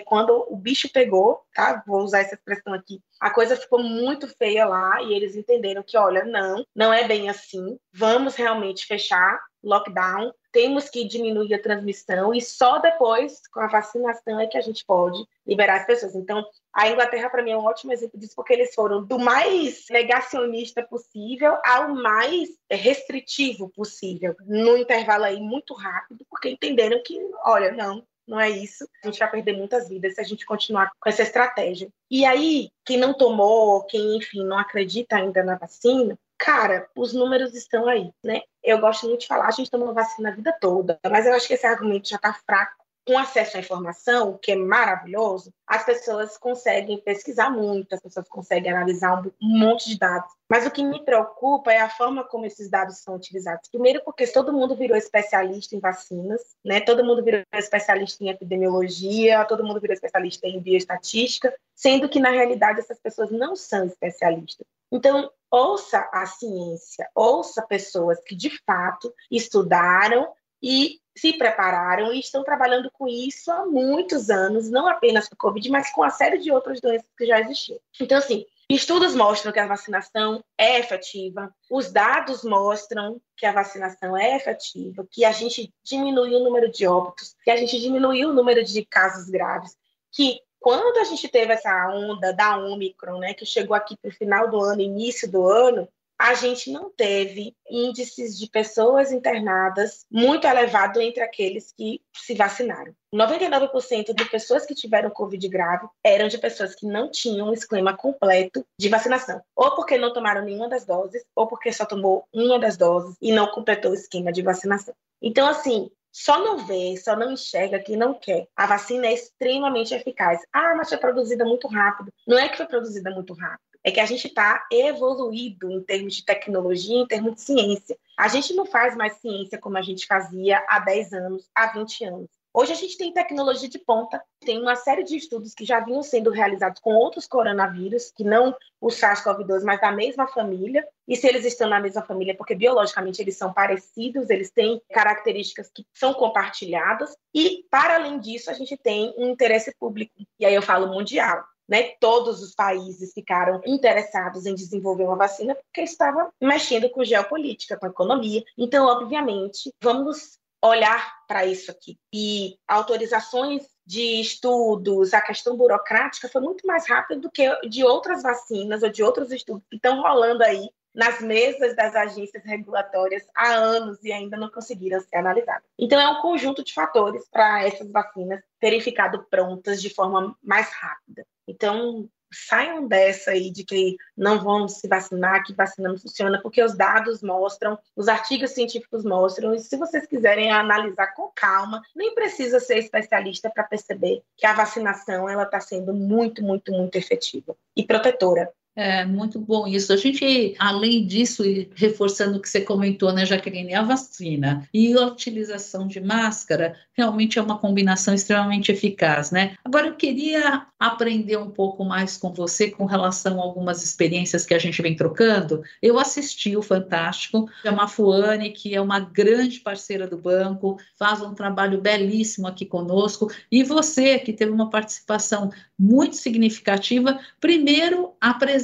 [0.00, 1.82] quando o bicho pegou, tá?
[1.86, 5.96] Vou usar essa expressão aqui, a coisa ficou muito feia lá e eles entenderam que,
[5.96, 7.78] olha, não, não é bem assim.
[7.92, 14.38] Vamos realmente fechar lockdown, temos que diminuir a transmissão e só depois, com a vacinação,
[14.38, 16.14] é que a gente pode liberar as pessoas.
[16.14, 19.86] Então, a Inglaterra, para mim, é um ótimo exemplo disso, porque eles foram do mais
[19.90, 27.72] negacionista possível ao mais restritivo possível, no intervalo aí muito rápido, porque entenderam que, olha,
[27.72, 28.88] não, não é isso.
[29.02, 31.88] A gente vai perder muitas vidas se a gente continuar com essa estratégia.
[32.10, 37.54] E aí, quem não tomou, quem, enfim, não acredita ainda na vacina, cara, os números
[37.54, 38.40] estão aí, né?
[38.64, 41.46] Eu gosto muito de falar, a gente toma vacina a vida toda, mas eu acho
[41.46, 45.84] que esse argumento já está fraco com acesso à informação, o que é maravilhoso, as
[45.84, 50.32] pessoas conseguem pesquisar muito, as pessoas conseguem analisar um, monte de dados.
[50.48, 53.68] Mas o que me preocupa é a forma como esses dados são utilizados.
[53.68, 56.80] Primeiro, porque todo mundo virou especialista em vacinas, né?
[56.80, 62.30] Todo mundo virou especialista em epidemiologia, todo mundo virou especialista em bioestatística, sendo que na
[62.30, 64.66] realidade essas pessoas não são especialistas.
[64.92, 70.30] Então, ouça a ciência, ouça pessoas que de fato estudaram
[70.62, 75.38] e se prepararam e estão trabalhando com isso há muitos anos, não apenas com o
[75.38, 77.78] Covid, mas com a série de outras doenças que já existiam.
[78.00, 84.16] Então, assim, estudos mostram que a vacinação é efetiva, os dados mostram que a vacinação
[84.16, 88.34] é efetiva, que a gente diminuiu o número de óbitos, que a gente diminuiu o
[88.34, 89.76] número de casos graves,
[90.12, 94.14] que quando a gente teve essa onda da Omicron, né, que chegou aqui para o
[94.14, 95.88] final do ano, início do ano,
[96.22, 102.94] a gente não teve índices de pessoas internadas muito elevado entre aqueles que se vacinaram.
[103.12, 107.96] 99% de pessoas que tiveram Covid grave eram de pessoas que não tinham um esquema
[107.96, 112.56] completo de vacinação, ou porque não tomaram nenhuma das doses, ou porque só tomou uma
[112.56, 114.94] das doses e não completou o esquema de vacinação.
[115.20, 118.46] Então, assim, só não vê, só não enxerga que não quer.
[118.54, 120.40] A vacina é extremamente eficaz.
[120.52, 122.12] Ah, mas foi produzida muito rápido.
[122.26, 126.14] Não é que foi produzida muito rápido é que a gente está evoluído em termos
[126.14, 127.98] de tecnologia, em termos de ciência.
[128.16, 132.04] A gente não faz mais ciência como a gente fazia há 10 anos, há 20
[132.04, 132.30] anos.
[132.54, 136.02] Hoje a gente tem tecnologia de ponta, tem uma série de estudos que já vinham
[136.02, 140.86] sendo realizados com outros coronavírus, que não o SARS-CoV-2, mas da mesma família.
[141.08, 145.70] E se eles estão na mesma família, porque biologicamente eles são parecidos, eles têm características
[145.74, 147.16] que são compartilhadas.
[147.34, 151.42] E, para além disso, a gente tem um interesse público, e aí eu falo mundial.
[151.68, 157.78] Né, todos os países ficaram interessados em desenvolver uma vacina porque estava mexendo com geopolítica,
[157.78, 158.42] com economia.
[158.58, 161.98] Então, obviamente, vamos olhar para isso aqui.
[162.12, 168.22] E autorizações de estudos, a questão burocrática foi muito mais rápida do que de outras
[168.22, 173.48] vacinas ou de outros estudos que estão rolando aí nas mesas das agências regulatórias há
[173.48, 175.64] anos e ainda não conseguiram ser analisadas.
[175.78, 180.68] Então, é um conjunto de fatores para essas vacinas terem ficado prontas de forma mais
[180.70, 181.26] rápida.
[181.48, 186.62] Então, saiam dessa aí de que não vão se vacinar, que vacina não funciona, porque
[186.62, 192.14] os dados mostram, os artigos científicos mostram, e se vocês quiserem analisar com calma, nem
[192.14, 197.56] precisa ser especialista para perceber que a vacinação ela está sendo muito, muito, muito efetiva
[197.76, 198.52] e protetora.
[198.74, 199.92] É muito bom isso.
[199.92, 201.42] A gente, além disso,
[201.74, 207.38] reforçando o que você comentou, né, Jaqueline, a vacina e a utilização de máscara realmente
[207.38, 209.56] é uma combinação extremamente eficaz, né?
[209.62, 214.54] Agora, eu queria aprender um pouco mais com você com relação a algumas experiências que
[214.54, 215.62] a gente vem trocando.
[215.82, 221.34] Eu assisti o Fantástico, a Mafuane, que é uma grande parceira do banco, faz um
[221.34, 228.61] trabalho belíssimo aqui conosco, e você, que teve uma participação muito significativa, primeiro apresentando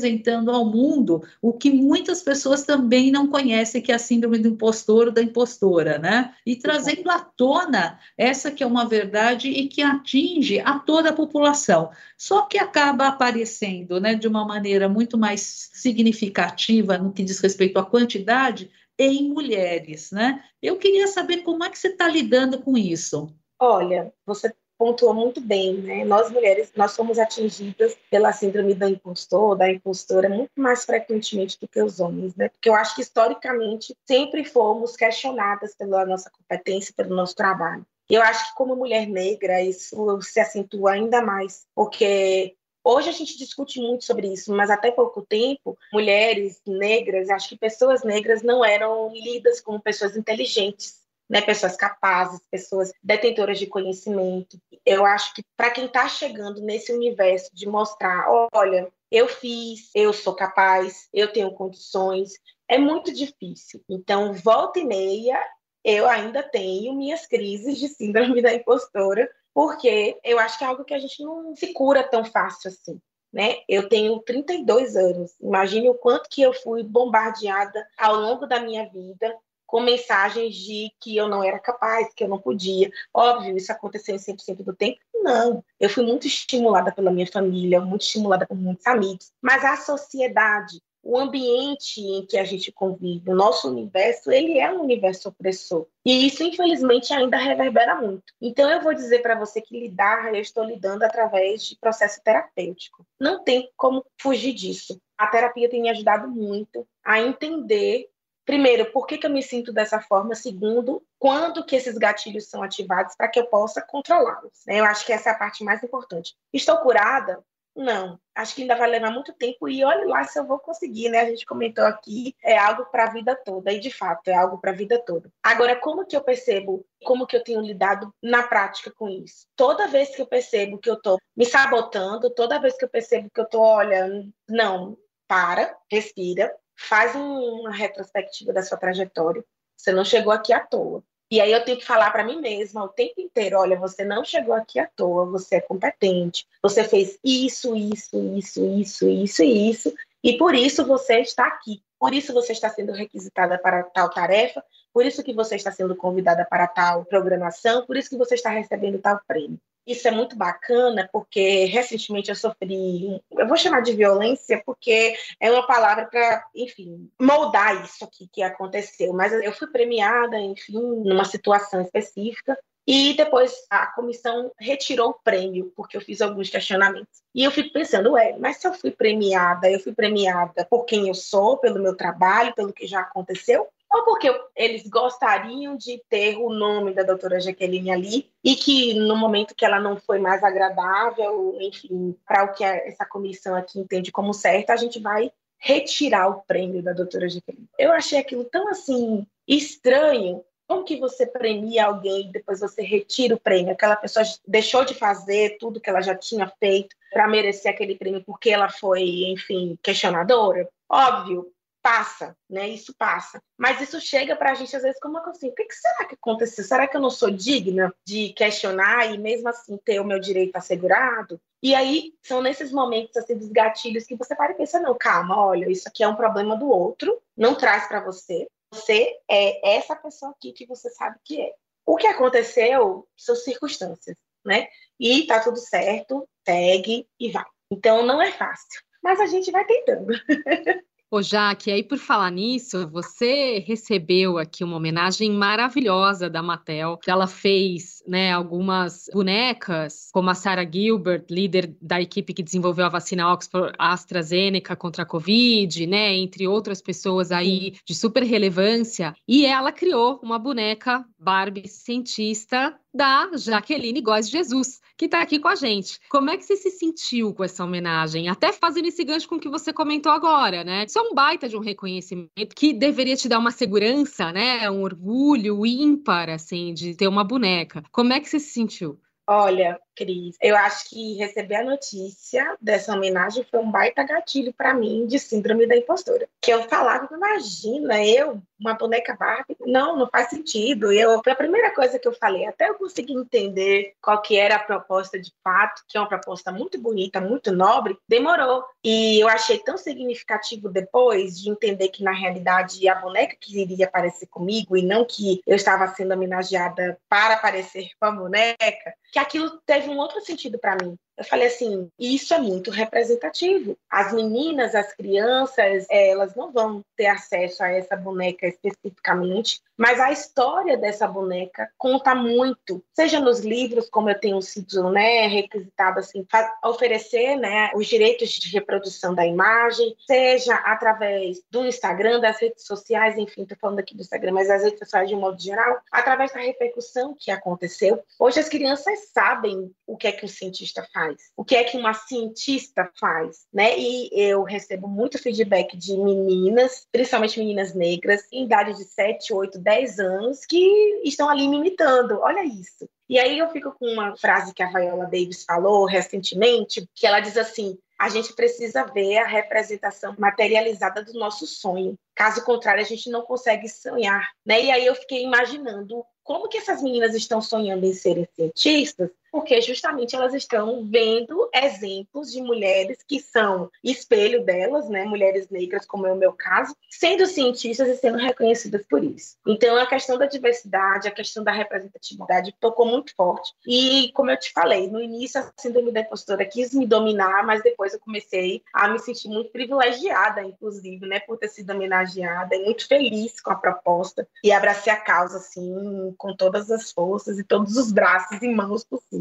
[0.51, 5.07] ao mundo o que muitas pessoas também não conhecem, que é a síndrome do impostor
[5.07, 6.35] ou da impostora, né?
[6.45, 11.15] E trazendo à tona essa que é uma verdade e que atinge a toda a
[11.15, 11.91] população.
[12.17, 17.79] Só que acaba aparecendo, né, de uma maneira muito mais significativa no que diz respeito
[17.79, 20.43] à quantidade em mulheres, né?
[20.61, 23.33] Eu queria saber como é que você está lidando com isso.
[23.61, 26.05] Olha, você pontuou muito bem, né?
[26.05, 31.67] Nós mulheres, nós somos atingidas pela síndrome da impostor, da impostora, muito mais frequentemente do
[31.67, 32.49] que os homens, né?
[32.49, 37.85] Porque eu acho que historicamente sempre fomos questionadas pela nossa competência, pelo nosso trabalho.
[38.09, 43.37] Eu acho que como mulher negra isso se acentua ainda mais, porque Hoje a gente
[43.37, 48.64] discute muito sobre isso, mas até pouco tempo, mulheres negras, acho que pessoas negras não
[48.64, 50.97] eram lidas como pessoas inteligentes
[51.29, 54.59] né, pessoas capazes, pessoas detentoras de conhecimento.
[54.85, 60.12] Eu acho que para quem está chegando nesse universo de mostrar, olha, eu fiz, eu
[60.12, 62.33] sou capaz, eu tenho condições,
[62.67, 63.83] é muito difícil.
[63.88, 65.38] Então, volta e meia,
[65.85, 70.85] eu ainda tenho minhas crises de síndrome da impostora, porque eu acho que é algo
[70.85, 73.01] que a gente não se cura tão fácil assim.
[73.31, 73.57] Né?
[73.69, 75.33] Eu tenho 32 anos.
[75.41, 79.35] Imagine o quanto que eu fui bombardeada ao longo da minha vida
[79.69, 82.91] com mensagens de que eu não era capaz, que eu não podia.
[83.13, 84.99] Óbvio, isso aconteceu em 100% do tempo?
[85.15, 85.63] Não.
[85.79, 89.31] Eu fui muito estimulada pela minha família, muito estimulada por muitos amigos.
[89.43, 94.73] Mas a sociedade, o ambiente em que a gente convive, o nosso universo, ele é
[94.73, 95.87] um universo opressor.
[96.03, 98.25] E isso, infelizmente, ainda reverbera muito.
[98.41, 103.07] Então, eu vou dizer para você que lidar, eu estou lidando através de processo terapêutico.
[103.21, 104.99] Não tem como fugir disso.
[105.19, 108.09] A terapia tem me ajudado muito a entender
[108.49, 110.35] primeiro, por que, que eu me sinto dessa forma?
[110.35, 114.65] Segundo, quando que esses gatilhos são ativados para que eu possa controlá-los?
[114.67, 114.81] Né?
[114.81, 116.35] Eu acho que essa é a parte mais importante.
[116.51, 117.45] Estou curada?
[117.77, 121.11] Não, acho que ainda vai levar muito tempo e olhe lá se eu vou conseguir,
[121.11, 121.21] né?
[121.21, 124.59] A gente comentou aqui, é algo para a vida toda e de fato é algo
[124.59, 125.31] para a vida toda.
[125.43, 129.47] Agora, como que eu percebo, como que eu tenho lidado na prática com isso?
[129.55, 133.31] Toda vez que eu percebo que eu estou me sabotando, toda vez que eu percebo
[133.31, 134.09] que eu estou, olha,
[134.49, 134.97] não,
[135.29, 139.45] para, respira, faz uma retrospectiva da sua trajetória.
[139.77, 141.03] Você não chegou aqui à toa.
[141.31, 144.25] E aí eu tenho que falar para mim mesma o tempo inteiro, olha, você não
[144.25, 149.71] chegou aqui à toa, você é competente, você fez isso, isso, isso, isso, isso e
[149.71, 151.83] isso, e por isso você está aqui.
[151.99, 155.95] Por isso você está sendo requisitada para tal tarefa, por isso que você está sendo
[155.95, 159.61] convidada para tal programação, por isso que você está recebendo tal prêmio.
[159.88, 165.51] Isso é muito bacana, porque recentemente eu sofri, eu vou chamar de violência, porque é
[165.51, 169.14] uma palavra para, enfim, moldar isso aqui que aconteceu.
[169.14, 175.72] Mas eu fui premiada, enfim, numa situação específica, e depois a comissão retirou o prêmio,
[175.74, 177.22] porque eu fiz alguns questionamentos.
[177.35, 181.09] E eu fico pensando, ué, mas se eu fui premiada, eu fui premiada por quem
[181.09, 183.66] eu sou, pelo meu trabalho, pelo que já aconteceu?
[183.90, 189.16] Ou porque eles gostariam de ter o nome da doutora Jaqueline ali e que no
[189.16, 194.12] momento que ela não foi mais agradável, enfim, para o que essa comissão aqui entende
[194.12, 197.68] como certo, a gente vai retirar o prêmio da doutora Jaqueline.
[197.79, 200.44] Eu achei aquilo tão assim estranho.
[200.66, 203.72] Como que você premia alguém e depois você retira o prêmio?
[203.72, 208.22] Aquela pessoa deixou de fazer tudo que ela já tinha feito para merecer aquele prêmio
[208.24, 210.68] porque ela foi, enfim, questionadora?
[210.90, 211.51] Óbvio,
[211.88, 212.68] passa, né?
[212.68, 213.42] Isso passa.
[213.57, 216.14] Mas isso chega para a gente às vezes como assim, o que, que, será que
[216.16, 216.62] aconteceu?
[216.62, 220.55] Será que eu não sou digna de questionar e mesmo assim ter o meu direito
[220.55, 221.40] assegurado?
[221.62, 225.42] E aí são nesses momentos assim dos gatilhos que você para e pensa, não, calma,
[225.42, 228.46] olha, isso aqui é um problema do outro, não traz para você.
[228.70, 231.55] Você é essa pessoa aqui que você sabe que é.
[231.87, 234.68] O que aconteceu são circunstâncias, né?
[235.01, 237.46] e tá tudo certo, segue e vai.
[237.70, 240.12] Então não é fácil, mas a gente vai tentando.
[241.11, 247.11] Ô, Jaque, aí por falar nisso, você recebeu aqui uma homenagem maravilhosa da Mattel, que
[247.11, 252.90] ela fez, né, algumas bonecas, como a Sarah Gilbert, líder da equipe que desenvolveu a
[252.90, 259.47] vacina Oxford AstraZeneca contra a Covid, né, entre outras pessoas aí de super relevância, e
[259.47, 265.55] ela criou uma boneca Barbie cientista da Jaqueline Góes Jesus, que está aqui com a
[265.55, 266.01] gente.
[266.11, 268.29] Como é que você se sentiu com essa homenagem?
[268.29, 270.85] Até fazendo esse gancho com o que você comentou agora, né?
[270.85, 274.69] Isso é um baita de um reconhecimento que deveria te dar uma segurança, né?
[274.69, 277.83] Um orgulho ímpar, assim, de ter uma boneca.
[277.93, 279.01] Como é que você se sentiu?
[279.31, 284.72] Olha, Cris, eu acho que receber a notícia dessa homenagem foi um baita gatilho para
[284.72, 286.28] mim de síndrome da impostora.
[286.40, 289.57] Que eu falava, imagina, eu, uma boneca Barbie?
[289.66, 290.92] Não, não faz sentido.
[290.92, 294.61] Eu, a primeira coisa que eu falei, até eu conseguir entender qual que era a
[294.61, 298.64] proposta de fato, que é uma proposta muito bonita, muito nobre, demorou.
[298.84, 303.86] E eu achei tão significativo depois de entender que, na realidade, a boneca que iria
[303.86, 309.18] aparecer comigo e não que eu estava sendo homenageada para aparecer com a boneca, que
[309.18, 310.99] aquilo teve um outro sentido para mim.
[311.19, 313.77] Eu falei assim, isso é muito representativo.
[313.91, 320.12] As meninas, as crianças, elas não vão ter acesso a essa boneca especificamente, mas a
[320.12, 326.25] história dessa boneca conta muito, seja nos livros, como eu tenho sido né, requisitado assim,
[326.64, 333.19] oferecer né, os direitos de reprodução da imagem, seja através do Instagram, das redes sociais,
[333.19, 336.33] enfim, estou falando aqui do Instagram, mas das redes sociais de um modo geral, através
[336.33, 338.03] da repercussão que aconteceu.
[338.19, 341.31] Hoje as crianças sabem o que é que um cientista faz faz?
[341.37, 343.47] O que é que uma cientista faz?
[343.53, 343.79] Né?
[343.79, 349.59] E eu recebo muito feedback de meninas, principalmente meninas negras, em idade de 7, 8,
[349.59, 352.21] 10 anos, que estão ali me imitando.
[352.21, 352.89] Olha isso.
[353.09, 357.21] E aí eu fico com uma frase que a Viola Davis falou recentemente, que ela
[357.21, 361.99] diz assim: a gente precisa ver a representação materializada do nosso sonho.
[362.15, 364.29] Caso contrário, a gente não consegue sonhar.
[364.45, 364.65] Né?
[364.65, 369.61] E aí eu fiquei imaginando como que essas meninas estão sonhando em serem cientistas porque
[369.61, 376.07] justamente elas estão vendo exemplos de mulheres que são espelho delas, né, mulheres negras, como
[376.07, 379.37] é o meu caso, sendo cientistas e sendo reconhecidas por isso.
[379.47, 383.53] Então, a questão da diversidade, a questão da representatividade tocou muito forte.
[383.66, 387.62] E, como eu te falei, no início a síndrome da impostora quis me dominar, mas
[387.62, 392.64] depois eu comecei a me sentir muito privilegiada, inclusive, né, por ter sido homenageada e
[392.64, 397.45] muito feliz com a proposta e abracei a causa, assim, com todas as forças e
[397.45, 399.18] todos os braços e mãos possíveis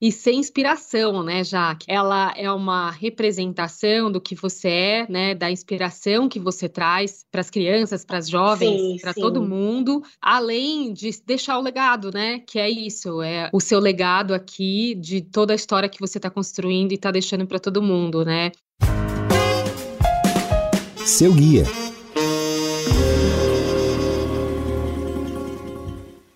[0.00, 1.84] e ser inspiração, né, Jaque?
[1.88, 7.40] Ela é uma representação do que você é, né, da inspiração que você traz para
[7.40, 12.58] as crianças, para as jovens, para todo mundo, além de deixar o legado, né, que
[12.58, 16.92] é isso, é o seu legado aqui de toda a história que você está construindo
[16.92, 18.52] e está deixando para todo mundo, né?
[21.04, 21.64] Seu guia.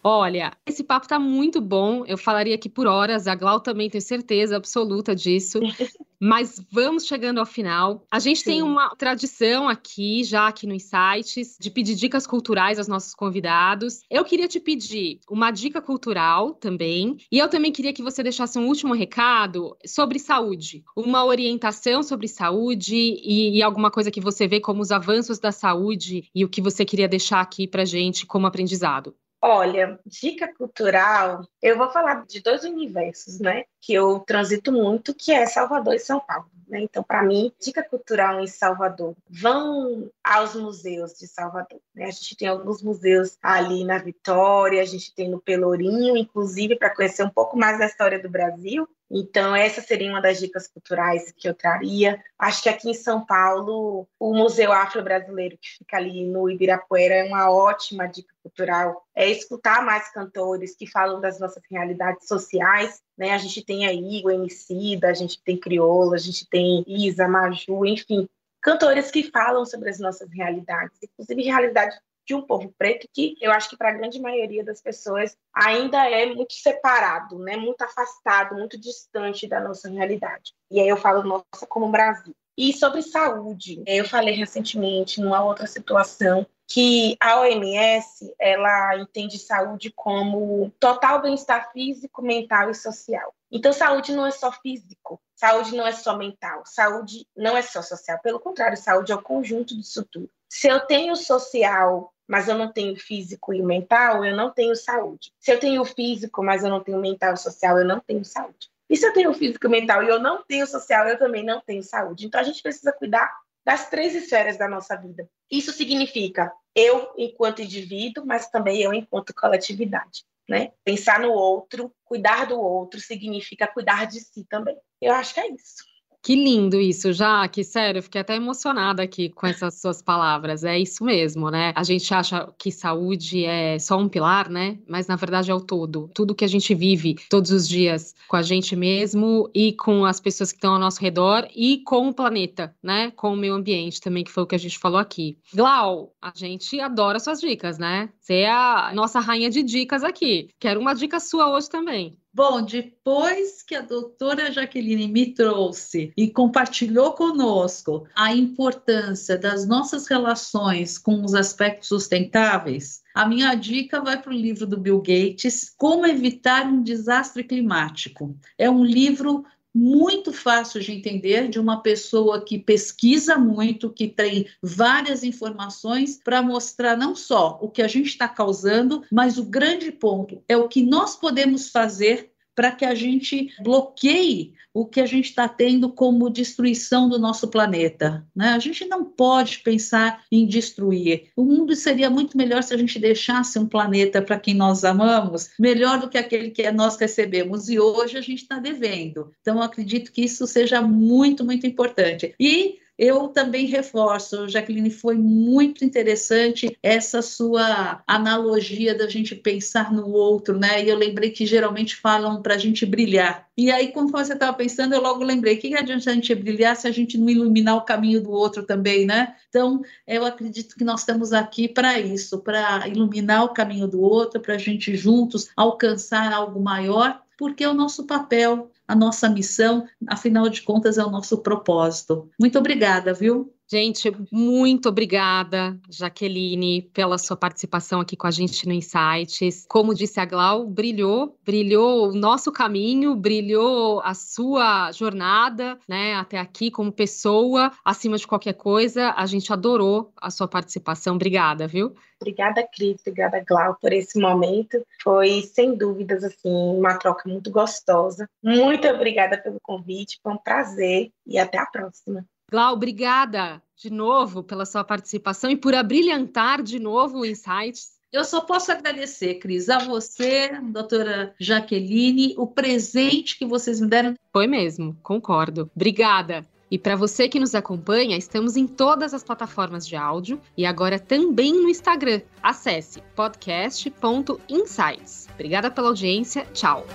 [0.04, 2.04] Olha, esse papo tá muito bom.
[2.06, 3.28] Eu falaria aqui por horas.
[3.28, 5.60] A Glau também tem certeza absoluta disso.
[6.20, 8.06] Mas vamos chegando ao final.
[8.08, 8.44] A gente Sim.
[8.44, 14.02] tem uma tradição aqui, já aqui nos sites, de pedir dicas culturais aos nossos convidados.
[14.08, 17.16] Eu queria te pedir uma dica cultural também.
[17.30, 20.84] E eu também queria que você deixasse um último recado sobre saúde.
[20.96, 25.50] Uma orientação sobre saúde e, e alguma coisa que você vê como os avanços da
[25.50, 29.12] saúde e o que você queria deixar aqui pra gente como aprendizado.
[29.44, 33.64] Olha, dica cultural, eu vou falar de dois universos, né?
[33.80, 36.48] Que eu transito muito, que é Salvador e São Paulo.
[36.68, 36.80] Né?
[36.82, 41.80] Então, para mim, dica cultural em Salvador, vão aos museus de Salvador.
[41.92, 42.04] Né?
[42.04, 46.94] A gente tem alguns museus ali na Vitória, a gente tem no Pelourinho, inclusive, para
[46.94, 48.88] conhecer um pouco mais da história do Brasil.
[49.14, 52.18] Então, essa seria uma das dicas culturais que eu traria.
[52.38, 57.24] Acho que aqui em São Paulo, o Museu Afro-Brasileiro, que fica ali no Ibirapuera, é
[57.24, 59.06] uma ótima dica cultural.
[59.14, 63.02] É escutar mais cantores que falam das nossas realidades sociais.
[63.18, 63.32] Né?
[63.32, 67.84] A gente tem aí o Emicida, a gente tem Crioula, a gente tem Isa, Maju,
[67.84, 68.26] enfim,
[68.62, 71.94] cantores que falam sobre as nossas realidades, inclusive realidade
[72.26, 76.08] de um povo preto que eu acho que para a grande maioria das pessoas ainda
[76.08, 77.56] é muito separado, né?
[77.56, 80.52] muito afastado, muito distante da nossa realidade.
[80.70, 82.34] E aí eu falo nossa como Brasil.
[82.56, 89.92] E sobre saúde, eu falei recentemente numa outra situação que a OMS ela entende saúde
[89.94, 93.34] como total bem-estar físico, mental e social.
[93.50, 97.82] Então, saúde não é só físico, saúde não é só mental, saúde não é só
[97.82, 98.18] social.
[98.22, 100.30] Pelo contrário, saúde é o conjunto disso tudo.
[100.48, 105.30] Se eu tenho social, mas eu não tenho físico e mental, eu não tenho saúde.
[105.38, 108.70] Se eu tenho físico, mas eu não tenho mental e social, eu não tenho saúde.
[108.88, 111.82] E se eu tenho físico mental e eu não tenho social, eu também não tenho
[111.82, 112.24] saúde.
[112.24, 113.30] Então a gente precisa cuidar
[113.62, 115.28] das três esferas da nossa vida.
[115.50, 120.24] Isso significa eu enquanto indivíduo, mas também eu enquanto coletividade.
[120.48, 120.72] Né?
[120.82, 124.78] Pensar no outro, cuidar do outro, significa cuidar de si também.
[125.02, 125.84] Eu acho que é isso.
[126.22, 127.64] Que lindo isso, Jaque.
[127.64, 130.62] Sério, eu fiquei até emocionada aqui com essas suas palavras.
[130.62, 131.72] É isso mesmo, né?
[131.74, 134.78] A gente acha que saúde é só um pilar, né?
[134.88, 136.08] Mas na verdade é o todo.
[136.14, 140.20] Tudo que a gente vive todos os dias com a gente mesmo e com as
[140.20, 143.10] pessoas que estão ao nosso redor e com o planeta, né?
[143.10, 145.36] Com o meio ambiente também, que foi o que a gente falou aqui.
[145.52, 148.08] Glau, a gente adora suas dicas, né?
[148.20, 150.50] Você é a nossa rainha de dicas aqui.
[150.60, 152.16] Quero uma dica sua hoje também.
[152.34, 160.06] Bom, depois que a doutora Jaqueline me trouxe e compartilhou conosco a importância das nossas
[160.06, 165.74] relações com os aspectos sustentáveis, a minha dica vai para o livro do Bill Gates,
[165.76, 168.34] Como Evitar um Desastre Climático.
[168.56, 169.44] É um livro
[169.74, 176.42] muito fácil de entender de uma pessoa que pesquisa muito, que tem várias informações para
[176.42, 180.68] mostrar não só o que a gente está causando, mas o grande ponto é o
[180.68, 185.90] que nós podemos fazer para que a gente bloqueie o que a gente está tendo
[185.90, 188.26] como destruição do nosso planeta.
[188.34, 188.48] Né?
[188.50, 191.28] A gente não pode pensar em destruir.
[191.36, 195.50] O mundo seria muito melhor se a gente deixasse um planeta para quem nós amamos,
[195.58, 197.68] melhor do que aquele que nós recebemos.
[197.68, 199.30] E hoje a gente está devendo.
[199.40, 202.34] Então, acredito que isso seja muito, muito importante.
[202.40, 210.08] E eu também reforço, Jaqueline, foi muito interessante essa sua analogia da gente pensar no
[210.12, 210.84] outro, né?
[210.84, 213.48] E eu lembrei que geralmente falam para a gente brilhar.
[213.56, 216.86] E aí, quando você estava pensando, eu logo lembrei: que adianta a gente brilhar se
[216.86, 219.34] a gente não iluminar o caminho do outro também, né?
[219.48, 224.40] Então, eu acredito que nós estamos aqui para isso, para iluminar o caminho do outro,
[224.40, 229.86] para a gente juntos alcançar algo maior, porque é o nosso papel a nossa missão,
[230.06, 232.30] afinal de contas, é o nosso propósito.
[232.38, 233.54] Muito obrigada, viu?
[233.72, 239.64] Gente, muito obrigada, Jaqueline, pela sua participação aqui com a gente no Insights.
[239.66, 246.38] Como disse a Glau, brilhou, brilhou o nosso caminho, brilhou a sua jornada, né, até
[246.38, 249.14] aqui como pessoa, acima de qualquer coisa.
[249.16, 251.14] A gente adorou a sua participação.
[251.14, 251.94] Obrigada, viu?
[252.20, 254.84] Obrigada, Cris, obrigada, Glau, por esse momento.
[255.02, 258.28] Foi, sem dúvidas, assim, uma troca muito gostosa.
[258.42, 262.22] Muito obrigada pelo convite, foi um prazer e até a próxima.
[262.52, 267.92] Glau, obrigada de novo pela sua participação e por abrilhantar de novo o Insights.
[268.12, 274.14] Eu só posso agradecer, Cris, a você, doutora Jaqueline, o presente que vocês me deram.
[274.30, 275.70] Foi mesmo, concordo.
[275.74, 276.46] Obrigada.
[276.70, 280.98] E para você que nos acompanha, estamos em todas as plataformas de áudio e agora
[280.98, 282.20] também no Instagram.
[282.42, 285.26] Acesse podcast.insights.
[285.32, 286.44] Obrigada pela audiência.
[286.52, 286.86] Tchau.